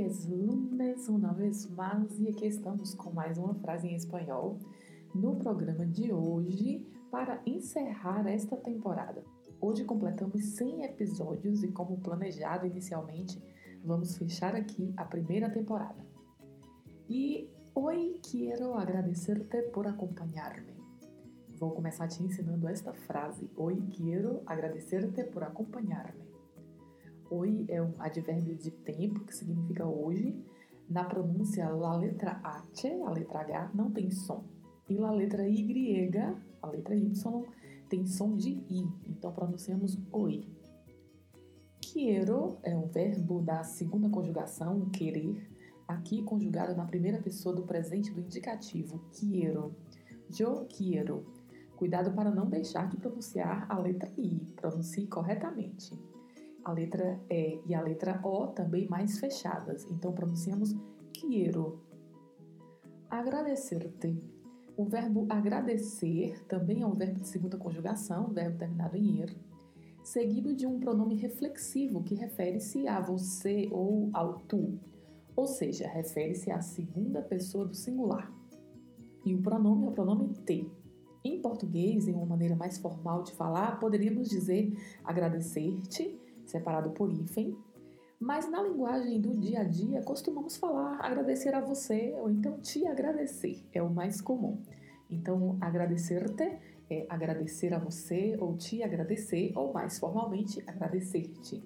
Es 0.00 0.26
lunes 0.26 1.08
uma 1.08 1.32
vez 1.32 1.70
mais 1.70 2.18
e 2.18 2.28
aqui 2.28 2.46
estamos 2.46 2.94
com 2.94 3.12
mais 3.12 3.38
uma 3.38 3.54
frase 3.54 3.86
em 3.86 3.94
espanhol 3.94 4.58
no 5.14 5.36
programa 5.36 5.86
de 5.86 6.12
hoje 6.12 6.84
para 7.12 7.40
encerrar 7.46 8.26
esta 8.26 8.56
temporada. 8.56 9.22
Hoje 9.60 9.84
completamos 9.84 10.44
100 10.56 10.84
episódios 10.84 11.62
e, 11.62 11.68
como 11.68 12.00
planejado 12.00 12.66
inicialmente, 12.66 13.40
vamos 13.84 14.16
fechar 14.16 14.56
aqui 14.56 14.92
a 14.96 15.04
primeira 15.04 15.48
temporada. 15.48 16.04
E 17.08 17.48
hoje 17.72 18.20
quero 18.32 18.74
agradecer-te 18.74 19.62
por 19.70 19.86
acompanhar-me. 19.86 20.74
Vou 21.56 21.70
começar 21.70 22.08
te 22.08 22.20
ensinando 22.20 22.66
esta 22.66 22.92
frase. 22.92 23.48
Hoje 23.56 23.80
quero 23.92 24.42
agradecer-te 24.44 25.22
por 25.22 25.44
acompanhar-me. 25.44 26.33
Hoje 27.36 27.64
é 27.68 27.82
um 27.82 27.92
advérbio 27.98 28.54
de 28.54 28.70
tempo 28.70 29.24
que 29.24 29.34
significa 29.34 29.84
hoje. 29.84 30.40
Na 30.88 31.02
pronúncia, 31.02 31.66
a 31.66 31.96
letra 31.96 32.40
H, 32.44 32.88
a 33.04 33.10
letra 33.10 33.40
H, 33.40 33.70
não 33.74 33.90
tem 33.90 34.08
som. 34.08 34.44
E 34.88 34.96
a 34.98 35.10
letra 35.10 35.48
Y, 35.48 36.36
a 36.62 36.68
letra 36.68 36.94
Y, 36.94 37.44
tem 37.88 38.06
som 38.06 38.36
de 38.36 38.50
I. 38.50 38.88
Então 39.08 39.32
pronunciamos 39.32 39.98
oi. 40.12 40.46
Quiero 41.80 42.58
é 42.62 42.76
um 42.76 42.86
verbo 42.86 43.42
da 43.42 43.64
segunda 43.64 44.08
conjugação, 44.08 44.88
querer, 44.90 45.50
aqui 45.88 46.22
conjugado 46.22 46.76
na 46.76 46.84
primeira 46.84 47.20
pessoa 47.20 47.52
do 47.52 47.64
presente 47.64 48.12
do 48.12 48.20
indicativo, 48.20 49.02
quiero. 49.10 49.74
Yo 50.30 50.66
quiero. 50.68 51.26
Cuidado 51.74 52.12
para 52.12 52.30
não 52.30 52.48
deixar 52.48 52.88
de 52.88 52.96
pronunciar 52.96 53.66
a 53.68 53.76
letra 53.76 54.08
I. 54.16 54.38
Pronuncie 54.54 55.08
corretamente 55.08 56.13
a 56.64 56.72
letra 56.72 57.20
E 57.28 57.60
e 57.66 57.74
a 57.74 57.80
letra 57.80 58.20
O 58.24 58.48
também 58.48 58.88
mais 58.88 59.18
fechadas. 59.18 59.84
Então 59.90 60.12
pronunciamos 60.12 60.74
quiero. 61.12 61.80
Agradecer-te. 63.08 64.20
O 64.76 64.84
verbo 64.84 65.26
agradecer 65.28 66.44
também 66.46 66.82
é 66.82 66.86
um 66.86 66.94
verbo 66.94 67.20
de 67.20 67.28
segunda 67.28 67.56
conjugação, 67.56 68.32
verbo 68.32 68.58
terminado 68.58 68.96
em 68.96 69.20
er, 69.20 69.36
seguido 70.02 70.52
de 70.52 70.66
um 70.66 70.80
pronome 70.80 71.14
reflexivo 71.14 72.02
que 72.02 72.16
refere-se 72.16 72.88
a 72.88 73.00
você 73.00 73.68
ou 73.70 74.10
ao 74.12 74.40
tu, 74.40 74.80
ou 75.36 75.46
seja, 75.46 75.86
refere-se 75.86 76.50
à 76.50 76.60
segunda 76.60 77.22
pessoa 77.22 77.64
do 77.64 77.74
singular. 77.74 78.32
E 79.24 79.32
o 79.32 79.40
pronome 79.40 79.86
é 79.86 79.88
o 79.88 79.92
pronome 79.92 80.34
te. 80.44 80.68
Em 81.24 81.40
português, 81.40 82.08
em 82.08 82.14
uma 82.14 82.26
maneira 82.26 82.56
mais 82.56 82.76
formal 82.76 83.22
de 83.22 83.32
falar, 83.32 83.78
poderíamos 83.78 84.28
dizer 84.28 84.76
agradecer-te 85.04 86.18
separado 86.54 86.90
por 86.90 87.10
hífen, 87.10 87.56
mas 88.20 88.48
na 88.48 88.62
linguagem 88.62 89.20
do 89.20 89.34
dia 89.40 89.62
a 89.62 89.64
dia 89.64 90.00
costumamos 90.02 90.56
falar 90.56 91.04
agradecer 91.04 91.52
a 91.52 91.60
você 91.60 92.14
ou 92.16 92.30
então 92.30 92.60
te 92.60 92.86
agradecer, 92.86 93.66
é 93.72 93.82
o 93.82 93.90
mais 93.90 94.20
comum. 94.20 94.62
Então, 95.10 95.58
agradecer-te 95.60 96.58
é 96.88 97.06
agradecer 97.08 97.72
a 97.72 97.78
você 97.78 98.36
ou 98.38 98.56
te 98.56 98.82
agradecer, 98.82 99.52
ou 99.56 99.72
mais 99.72 99.98
formalmente, 99.98 100.62
agradecer-te. 100.66 101.62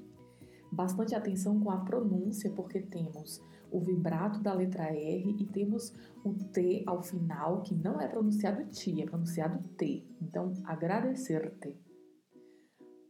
Bastante 0.71 1.15
atenção 1.15 1.59
com 1.61 1.71
a 1.71 1.79
pronúncia, 1.79 2.51
porque 2.53 2.81
temos 2.81 3.43
o 3.71 3.81
vibrato 3.81 4.41
da 4.41 4.55
letra 4.55 4.85
R 4.85 5.37
e 5.39 5.47
temos 5.47 5.93
o 6.25 6.33
T 6.33 6.85
ao 6.87 7.03
final, 7.03 7.63
que 7.63 7.75
não 7.75 8.01
é 8.01 8.07
pronunciado 8.07 8.65
ti, 8.67 9.03
é 9.03 9.07
pronunciado 9.07 9.63
T. 9.77 10.05
Então, 10.23 10.53
agradecer-te 10.65 11.88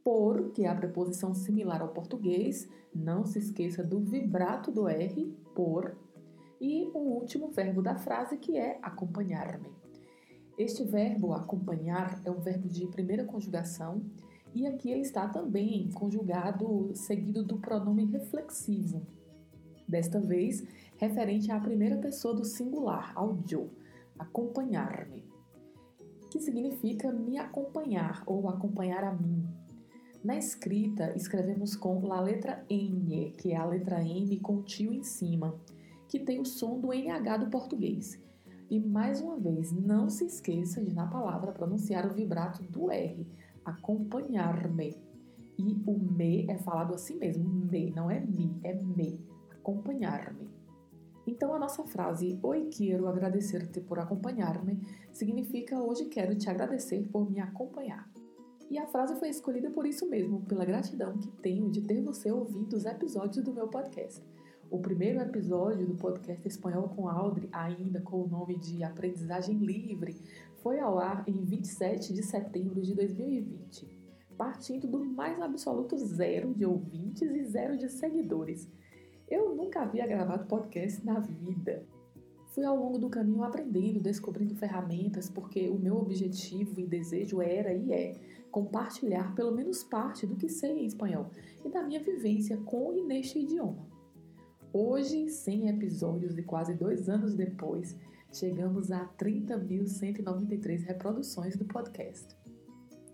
por, 0.05 0.51
que 0.53 0.65
é 0.65 0.69
a 0.69 0.75
preposição 0.75 1.35
similar 1.35 1.83
ao 1.83 1.89
português, 1.89 2.69
não 2.95 3.25
se 3.25 3.39
esqueça 3.39 3.83
do 3.83 4.01
vibrato 4.01 4.71
do 4.71 4.89
R, 4.89 5.37
por, 5.55 5.97
e 6.61 6.91
o 6.95 6.99
último 6.99 7.49
verbo 7.49 7.83
da 7.83 7.97
frase 7.97 8.37
que 8.37 8.57
é 8.57 8.79
acompanhar-me. 8.83 9.71
Este 10.57 10.83
verbo 10.83 11.33
acompanhar 11.33 12.21
é 12.25 12.31
um 12.31 12.41
verbo 12.41 12.69
de 12.69 12.87
primeira 12.89 13.25
conjugação 13.25 14.03
e 14.55 14.67
aqui 14.67 14.91
ele 14.91 15.03
está 15.03 15.29
também 15.29 15.89
conjugado 15.93 16.91
seguido 16.95 17.45
do 17.45 17.59
pronome 17.59 18.05
reflexivo. 18.07 19.07
Desta 19.87 20.21
vez, 20.21 20.67
referente 20.97 21.51
à 21.53 21.61
primeira 21.61 21.97
pessoa 21.97 22.35
do 22.35 22.45
singular, 22.45 23.13
ao 23.15 23.39
eu, 23.51 23.71
acompanhar-me, 24.19 25.25
que 26.31 26.41
significa 26.41 27.13
me 27.13 27.39
acompanhar 27.39 28.23
ou 28.27 28.49
acompanhar 28.49 29.05
a 29.05 29.15
mim, 29.15 29.47
na 30.23 30.37
escrita, 30.37 31.13
escrevemos 31.17 31.77
com 31.77 32.13
a 32.13 32.21
letra 32.21 32.65
N, 32.69 33.31
que 33.39 33.53
é 33.53 33.57
a 33.57 33.65
letra 33.65 34.03
M 34.03 34.39
com 34.41 34.63
tio 34.63 34.93
em 34.93 35.03
cima, 35.05 35.55
que 36.09 36.19
tem 36.19 36.41
o 36.41 36.45
som 36.45 36.81
do 36.81 36.93
NH 36.93 37.37
do 37.39 37.51
português. 37.51 38.21
E 38.69 38.81
mais 38.81 39.21
uma 39.21 39.39
vez, 39.39 39.71
não 39.73 40.11
se 40.11 40.27
esqueça 40.27 40.83
de, 40.83 40.93
na 40.93 41.07
palavra, 41.07 41.53
pronunciar 41.53 42.07
o 42.07 42.15
vibrato 42.15 42.63
do 42.65 42.91
R, 42.91 43.27
acompanhar-me. 43.65 44.97
E 45.57 45.83
o 45.87 45.99
me 45.99 46.47
é 46.51 46.59
falado 46.59 46.95
assim 46.95 47.17
mesmo, 47.17 47.49
me, 47.49 47.91
não 47.91 48.11
é 48.11 48.21
mi, 48.21 48.59
é 48.65 48.75
me, 48.75 49.25
acompanhar-me. 49.51 50.49
Então, 51.27 51.55
a 51.55 51.59
nossa 51.59 51.85
frase 51.85 52.39
Oi, 52.43 52.67
quero 52.67 53.07
agradecer-te 53.07 53.81
por 53.81 53.99
acompanhar-me 53.99 54.81
significa 55.13 55.79
Hoje 55.79 56.07
quero 56.07 56.35
te 56.35 56.49
agradecer 56.49 57.07
por 57.09 57.31
me 57.31 57.39
acompanhar. 57.39 58.11
E 58.71 58.79
a 58.79 58.87
frase 58.87 59.17
foi 59.17 59.31
escolhida 59.31 59.71
por 59.71 59.87
isso 59.87 60.09
mesmo, 60.09 60.43
pela 60.43 60.65
gratidão 60.65 61.17
que 61.17 61.29
tenho 61.43 61.71
de 61.71 61.81
ter 61.81 62.03
você 62.03 62.31
ouvindo 62.31 62.75
os 62.75 62.85
episódios 62.85 63.43
do 63.43 63.53
meu 63.53 63.69
podcast. 63.69 64.23
O 64.71 64.79
primeiro 64.79 65.19
episódio 65.21 65.87
do 65.87 65.95
podcast 65.95 66.47
Espanhol 66.47 66.91
com 66.91 67.09
Audrey, 67.09 67.49
ainda 67.51 68.03
com 68.03 68.23
o 68.23 68.29
nome 68.29 68.59
de 68.59 68.85
Aprendizagem 68.85 69.57
Livre, 69.57 70.15
foi 70.63 70.79
ao 70.79 70.99
ar 70.99 71.25
em 71.27 71.43
27 71.43 72.13
de 72.13 72.23
setembro 72.23 72.83
de 72.83 72.95
2020, 72.95 73.89
partindo 74.37 74.87
do 74.87 75.03
mais 75.03 75.41
absoluto 75.41 75.97
zero 75.97 76.53
de 76.53 76.67
ouvintes 76.67 77.31
e 77.31 77.45
zero 77.45 77.79
de 77.79 77.89
seguidores. 77.89 78.69
Eu 79.27 79.55
nunca 79.55 79.81
havia 79.81 80.07
gravado 80.07 80.47
podcast 80.47 81.03
na 81.03 81.19
vida. 81.21 81.87
Fui 82.49 82.65
ao 82.65 82.77
longo 82.77 82.99
do 82.99 83.09
caminho 83.09 83.45
aprendendo, 83.45 84.01
descobrindo 84.01 84.55
ferramentas, 84.55 85.29
porque 85.29 85.69
o 85.69 85.79
meu 85.79 85.97
objetivo 85.97 86.81
e 86.81 86.87
desejo 86.87 87.43
era 87.43 87.73
e 87.73 87.93
é 87.93 88.15
compartilhar 88.51 89.35
pelo 89.35 89.55
menos 89.55 89.83
parte 89.83 90.27
do 90.27 90.35
que 90.35 90.49
sei 90.49 90.79
em 90.79 90.87
espanhol 90.87 91.31
e 91.65 91.69
da 91.69 91.83
minha 91.83 92.01
vivência 92.01 92.57
com 92.57 92.93
e 92.93 93.03
neste 93.03 93.39
idioma. 93.39 93.87
Hoje, 94.73 95.29
100 95.29 95.69
episódios 95.69 96.39
e 96.39 96.43
quase 96.43 96.75
dois 96.75 97.09
anos 97.09 97.35
depois, 97.35 97.97
chegamos 98.33 98.91
a 98.91 99.07
30.193 99.07 100.85
reproduções 100.85 101.57
do 101.57 101.65
podcast, 101.65 102.37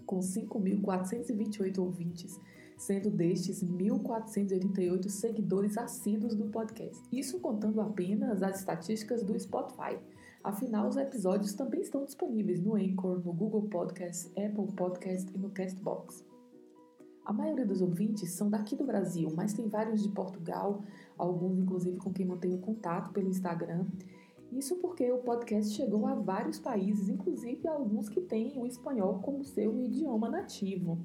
com 0.07 0.19
5.428 0.19 1.79
ouvintes, 1.79 2.39
sendo 2.77 3.11
destes 3.11 3.65
1.488 3.65 5.09
seguidores 5.09 5.79
assíduos 5.79 6.35
do 6.35 6.47
podcast. 6.47 7.03
Isso 7.13 7.41
contando 7.41 7.81
apenas 7.81 8.43
as 8.43 8.59
estatísticas 8.59 9.23
do 9.23 9.39
Spotify 9.39 9.99
Afinal, 10.45 10.87
os 10.89 10.99
episódios 10.99 11.55
também 11.55 11.81
estão 11.81 12.05
disponíveis 12.05 12.61
no 12.61 12.75
Anchor, 12.75 13.19
no 13.25 13.33
Google 13.33 13.63
Podcast, 13.63 14.29
Apple 14.39 14.75
Podcast 14.77 15.35
e 15.35 15.39
no 15.39 15.49
Castbox. 15.49 16.23
A 17.25 17.33
maioria 17.33 17.65
dos 17.65 17.81
ouvintes 17.81 18.31
são 18.33 18.51
daqui 18.51 18.77
do 18.77 18.85
Brasil, 18.85 19.33
mas 19.35 19.55
tem 19.55 19.67
vários 19.71 20.03
de 20.03 20.11
Portugal, 20.11 20.83
alguns 21.17 21.59
inclusive 21.59 21.97
com 21.97 22.13
quem 22.13 22.27
mantenho 22.27 22.59
contato 22.59 23.11
pelo 23.11 23.31
Instagram. 23.31 23.87
Isso 24.53 24.77
porque 24.77 25.11
o 25.11 25.23
podcast 25.23 25.73
chegou 25.73 26.07
a 26.07 26.15
vários 26.15 26.59
países, 26.59 27.09
inclusive 27.09 27.67
alguns 27.67 28.11
que 28.11 28.21
têm 28.21 28.53
o 28.59 28.67
espanhol 28.67 29.21
como 29.21 29.43
seu 29.43 29.81
idioma 29.81 30.29
nativo. 30.29 30.99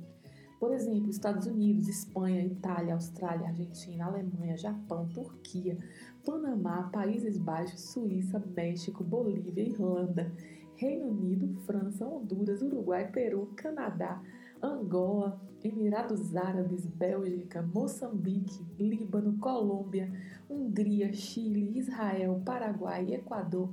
Por 0.59 0.73
exemplo, 0.73 1.09
Estados 1.09 1.47
Unidos, 1.47 1.87
Espanha, 1.87 2.43
Itália, 2.45 2.93
Austrália, 2.93 3.47
Argentina, 3.47 4.05
Alemanha, 4.05 4.57
Japão, 4.57 5.07
Turquia, 5.07 5.77
Panamá, 6.25 6.89
Países 6.91 7.37
Baixos, 7.37 7.79
Suíça, 7.79 8.43
México, 8.53 9.01
Bolívia, 9.01 9.63
Irlanda, 9.63 10.29
Reino 10.75 11.07
Unido, 11.07 11.61
França, 11.65 12.05
Honduras, 12.05 12.61
Uruguai, 12.61 13.09
Peru, 13.09 13.53
Canadá, 13.55 14.21
Angola, 14.61 15.39
Emirados 15.63 16.35
Árabes, 16.35 16.85
Bélgica, 16.85 17.61
Moçambique, 17.61 18.65
Líbano, 18.77 19.37
Colômbia, 19.37 20.11
Hungria, 20.49 21.13
Chile, 21.13 21.77
Israel, 21.77 22.41
Paraguai, 22.45 23.13
Equador, 23.13 23.69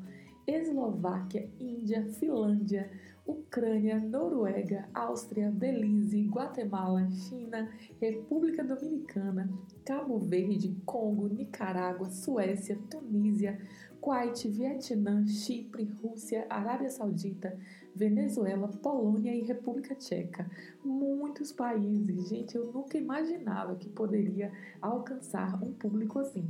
Eslováquia, 0.47 1.51
Índia, 1.59 2.05
Finlândia, 2.13 2.91
Ucrânia, 3.27 3.99
Noruega, 3.99 4.89
Áustria, 4.95 5.51
Belize, 5.51 6.23
Guatemala, 6.29 7.11
China, 7.11 7.69
República 8.01 8.63
Dominicana, 8.63 9.51
Cabo 9.85 10.19
Verde, 10.19 10.77
Congo, 10.87 11.27
Nicarágua, 11.27 12.09
Suécia, 12.09 12.79
Tunísia, 12.89 13.59
Kuwait, 14.01 14.49
Vietnã, 14.49 15.27
Chipre, 15.27 15.91
Rússia, 16.01 16.47
Arábia 16.49 16.89
Saudita, 16.89 17.59
Venezuela, 17.93 18.69
Polônia 18.69 19.35
e 19.35 19.43
República 19.43 19.97
Tcheca. 19.97 20.49
Muitos 20.85 21.51
países, 21.51 22.29
gente, 22.29 22.55
eu 22.55 22.73
nunca 22.73 22.97
imaginava 22.97 23.75
que 23.75 23.89
poderia 23.89 24.53
alcançar 24.81 25.61
um 25.61 25.73
público 25.73 26.21
assim. 26.21 26.47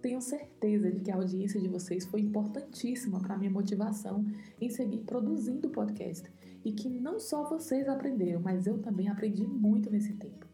Tenho 0.00 0.20
certeza 0.20 0.90
de 0.92 1.00
que 1.00 1.10
a 1.10 1.16
audiência 1.16 1.60
de 1.60 1.68
vocês 1.68 2.06
foi 2.06 2.20
importantíssima 2.20 3.20
para 3.20 3.36
minha 3.36 3.50
motivação 3.50 4.24
em 4.60 4.70
seguir 4.70 4.98
produzindo 4.98 5.66
o 5.66 5.72
podcast 5.72 6.30
e 6.64 6.72
que 6.72 6.88
não 6.88 7.18
só 7.18 7.48
vocês 7.48 7.88
aprenderam, 7.88 8.40
mas 8.40 8.66
eu 8.66 8.78
também 8.78 9.08
aprendi 9.08 9.44
muito 9.44 9.90
nesse 9.90 10.14
tempo. 10.14 10.46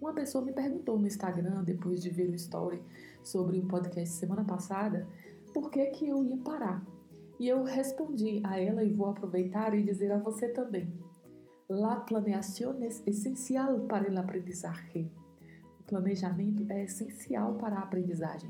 Uma 0.00 0.12
pessoa 0.12 0.44
me 0.44 0.52
perguntou 0.52 0.98
no 0.98 1.06
Instagram, 1.06 1.64
depois 1.64 2.02
de 2.02 2.10
ver 2.10 2.28
o 2.28 2.34
story 2.34 2.82
sobre 3.22 3.58
o 3.58 3.66
podcast 3.66 4.14
semana 4.16 4.44
passada, 4.44 5.06
por 5.52 5.70
que, 5.70 5.86
que 5.86 6.08
eu 6.08 6.24
ia 6.24 6.36
parar. 6.38 6.84
E 7.38 7.48
eu 7.48 7.62
respondi 7.62 8.40
a 8.44 8.58
ela 8.58 8.84
e 8.84 8.92
vou 8.92 9.06
aproveitar 9.06 9.74
e 9.74 9.82
dizer 9.82 10.12
a 10.12 10.18
você 10.18 10.48
também. 10.48 10.92
La 11.68 12.04
planeación 12.04 12.82
es 12.82 13.02
esencial 13.06 13.86
para 13.86 14.08
el 14.08 14.18
aprendizaje 14.18 15.10
planejamento 15.90 16.64
é 16.70 16.84
essencial 16.84 17.54
para 17.54 17.74
a 17.74 17.82
aprendizagem. 17.82 18.48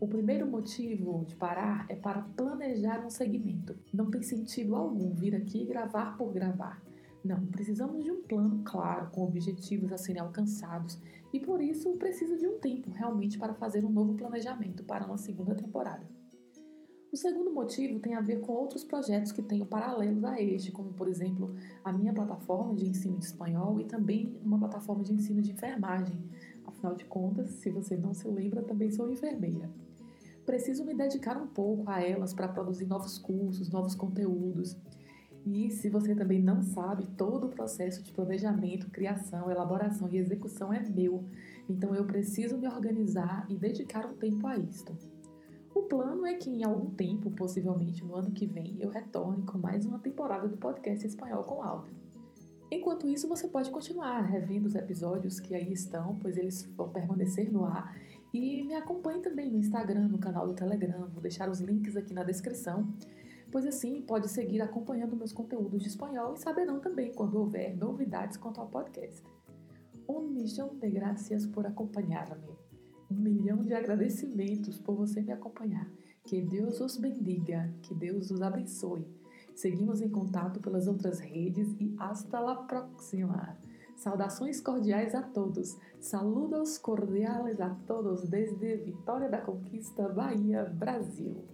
O 0.00 0.08
primeiro 0.08 0.44
motivo 0.44 1.24
de 1.24 1.36
parar 1.36 1.86
é 1.88 1.94
para 1.94 2.22
planejar 2.36 3.06
um 3.06 3.08
segmento. 3.08 3.76
Não 3.92 4.10
tem 4.10 4.22
sentido 4.22 4.74
algum 4.74 5.14
vir 5.14 5.36
aqui 5.36 5.64
gravar 5.64 6.18
por 6.18 6.32
gravar. 6.32 6.82
Não, 7.24 7.46
precisamos 7.46 8.02
de 8.02 8.10
um 8.10 8.22
plano 8.22 8.62
claro, 8.64 9.08
com 9.12 9.22
objetivos 9.22 9.92
a 9.92 9.96
serem 9.96 10.20
alcançados, 10.20 11.00
e 11.32 11.38
por 11.38 11.62
isso 11.62 11.92
precisa 11.92 12.36
de 12.36 12.46
um 12.46 12.58
tempo 12.58 12.90
realmente 12.90 13.38
para 13.38 13.54
fazer 13.54 13.84
um 13.84 13.90
novo 13.90 14.14
planejamento 14.14 14.82
para 14.82 15.06
uma 15.06 15.16
segunda 15.16 15.54
temporada. 15.54 16.04
O 17.14 17.16
segundo 17.16 17.52
motivo 17.52 18.00
tem 18.00 18.16
a 18.16 18.20
ver 18.20 18.40
com 18.40 18.52
outros 18.54 18.82
projetos 18.82 19.30
que 19.30 19.40
tenho 19.40 19.64
paralelos 19.64 20.24
a 20.24 20.42
este, 20.42 20.72
como 20.72 20.92
por 20.92 21.06
exemplo 21.06 21.54
a 21.84 21.92
minha 21.92 22.12
plataforma 22.12 22.74
de 22.74 22.88
ensino 22.88 23.18
de 23.18 23.26
espanhol 23.26 23.80
e 23.80 23.84
também 23.84 24.36
uma 24.42 24.58
plataforma 24.58 25.04
de 25.04 25.12
ensino 25.12 25.40
de 25.40 25.52
enfermagem, 25.52 26.18
Afinal 26.66 26.94
de 26.94 27.04
contas, 27.04 27.50
se 27.50 27.70
você 27.70 27.96
não 27.96 28.14
se 28.14 28.26
lembra, 28.28 28.62
também 28.62 28.90
sou 28.90 29.10
enfermeira. 29.10 29.70
Preciso 30.44 30.84
me 30.84 30.94
dedicar 30.94 31.36
um 31.40 31.46
pouco 31.46 31.88
a 31.88 32.02
elas 32.02 32.34
para 32.34 32.48
produzir 32.48 32.84
novos 32.84 33.18
cursos, 33.18 33.70
novos 33.70 33.94
conteúdos. 33.94 34.76
E 35.46 35.70
se 35.70 35.88
você 35.88 36.14
também 36.14 36.42
não 36.42 36.62
sabe, 36.62 37.06
todo 37.16 37.46
o 37.46 37.50
processo 37.50 38.02
de 38.02 38.12
planejamento, 38.12 38.90
criação, 38.90 39.50
elaboração 39.50 40.08
e 40.10 40.16
execução 40.16 40.72
é 40.72 40.80
meu. 40.80 41.24
Então 41.68 41.94
eu 41.94 42.04
preciso 42.04 42.58
me 42.58 42.66
organizar 42.66 43.46
e 43.48 43.56
dedicar 43.56 44.06
um 44.06 44.14
tempo 44.14 44.46
a 44.46 44.56
isto. 44.56 44.94
O 45.74 45.82
plano 45.82 46.24
é 46.24 46.34
que 46.34 46.50
em 46.50 46.62
algum 46.62 46.90
tempo, 46.90 47.30
possivelmente 47.30 48.04
no 48.04 48.14
ano 48.14 48.30
que 48.30 48.46
vem, 48.46 48.76
eu 48.78 48.90
retorne 48.90 49.42
com 49.42 49.58
mais 49.58 49.84
uma 49.84 49.98
temporada 49.98 50.46
do 50.46 50.56
podcast 50.56 51.06
espanhol 51.06 51.42
com 51.42 51.62
áudio. 51.62 52.03
Enquanto 52.74 53.06
isso, 53.06 53.28
você 53.28 53.46
pode 53.46 53.70
continuar 53.70 54.20
revendo 54.22 54.66
os 54.66 54.74
episódios 54.74 55.38
que 55.38 55.54
aí 55.54 55.72
estão, 55.72 56.16
pois 56.16 56.36
eles 56.36 56.64
vão 56.76 56.88
permanecer 56.88 57.52
no 57.52 57.64
ar. 57.64 57.96
E 58.32 58.64
me 58.64 58.74
acompanhe 58.74 59.22
também 59.22 59.48
no 59.48 59.58
Instagram, 59.58 60.08
no 60.08 60.18
canal 60.18 60.44
do 60.44 60.54
Telegram, 60.54 61.08
vou 61.08 61.22
deixar 61.22 61.48
os 61.48 61.60
links 61.60 61.96
aqui 61.96 62.12
na 62.12 62.24
descrição, 62.24 62.92
pois 63.52 63.64
assim 63.64 64.02
pode 64.02 64.28
seguir 64.28 64.60
acompanhando 64.60 65.14
meus 65.14 65.32
conteúdos 65.32 65.82
de 65.82 65.88
espanhol 65.88 66.34
e 66.34 66.40
saberão 66.40 66.80
também 66.80 67.12
quando 67.12 67.38
houver 67.38 67.76
novidades 67.76 68.36
quanto 68.36 68.60
ao 68.60 68.66
podcast. 68.66 69.22
Um 70.08 70.22
milhão 70.22 70.74
de 70.74 70.90
graças 70.90 71.46
por 71.46 71.64
acompanhar-me. 71.64 72.58
Um 73.08 73.14
milhão 73.14 73.62
de 73.62 73.72
agradecimentos 73.72 74.80
por 74.80 74.96
você 74.96 75.22
me 75.22 75.30
acompanhar. 75.30 75.88
Que 76.24 76.42
Deus 76.42 76.80
os 76.80 76.96
bendiga, 76.96 77.72
que 77.82 77.94
Deus 77.94 78.32
os 78.32 78.42
abençoe. 78.42 79.06
Seguimos 79.54 80.00
em 80.00 80.08
contato 80.08 80.60
pelas 80.60 80.86
outras 80.88 81.20
redes 81.20 81.68
e 81.78 81.94
hasta 81.98 82.40
la 82.40 82.56
próxima. 82.56 83.56
Saudações 83.96 84.60
cordiais 84.60 85.14
a 85.14 85.22
todos. 85.22 85.76
Saludos 86.00 86.76
cordiais 86.76 87.60
a 87.60 87.70
todos 87.86 88.28
desde 88.28 88.76
Vitória 88.76 89.28
da 89.28 89.38
Conquista, 89.38 90.08
Bahia, 90.08 90.64
Brasil. 90.64 91.44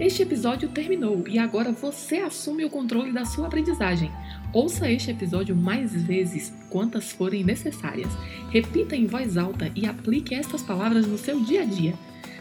Este 0.00 0.22
episódio 0.22 0.70
terminou 0.70 1.28
e 1.28 1.38
agora 1.38 1.72
você 1.72 2.16
assume 2.20 2.64
o 2.64 2.70
controle 2.70 3.12
da 3.12 3.26
sua 3.26 3.48
aprendizagem. 3.48 4.10
Ouça 4.54 4.90
este 4.90 5.10
episódio 5.10 5.54
mais 5.54 5.92
vezes, 5.92 6.50
quantas 6.70 7.12
forem 7.12 7.44
necessárias. 7.44 8.08
Repita 8.48 8.96
em 8.96 9.06
voz 9.06 9.36
alta 9.36 9.70
e 9.76 9.84
aplique 9.84 10.34
estas 10.34 10.62
palavras 10.62 11.06
no 11.06 11.18
seu 11.18 11.38
dia 11.40 11.62
a 11.62 11.66
dia. 11.66 11.94